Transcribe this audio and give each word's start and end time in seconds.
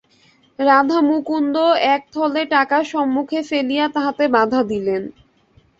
রাধামুকুন্দ 0.59 1.55
এক 1.91 2.01
থলে 2.13 2.43
টাকা 2.53 2.77
সম্মুখে 2.91 3.39
ফেলিয়া 3.49 3.85
তাহাতে 3.95 4.23
বাধা 4.35 4.61
দিলেন। 4.71 5.03